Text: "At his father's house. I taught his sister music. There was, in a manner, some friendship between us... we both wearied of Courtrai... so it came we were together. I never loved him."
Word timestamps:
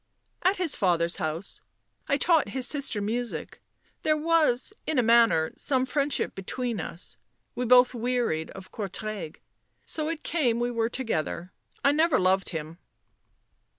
"At 0.41 0.57
his 0.57 0.75
father's 0.75 1.17
house. 1.17 1.61
I 2.07 2.17
taught 2.17 2.49
his 2.57 2.65
sister 2.65 3.01
music. 3.01 3.61
There 4.01 4.17
was, 4.17 4.73
in 4.87 4.97
a 4.97 5.03
manner, 5.03 5.51
some 5.55 5.85
friendship 5.85 6.33
between 6.33 6.79
us... 6.79 7.17
we 7.53 7.65
both 7.67 7.93
wearied 7.93 8.49
of 8.49 8.71
Courtrai... 8.71 9.35
so 9.85 10.09
it 10.09 10.23
came 10.23 10.59
we 10.59 10.71
were 10.71 10.89
together. 10.89 11.51
I 11.85 11.91
never 11.91 12.19
loved 12.19 12.49
him." 12.49 12.79